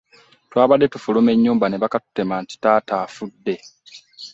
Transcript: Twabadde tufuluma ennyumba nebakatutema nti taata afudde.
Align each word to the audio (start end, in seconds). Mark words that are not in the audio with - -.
Twabadde 0.49 0.87
tufuluma 0.93 1.29
ennyumba 1.35 1.65
nebakatutema 1.67 2.35
nti 2.43 2.55
taata 2.61 2.93
afudde. 3.05 3.55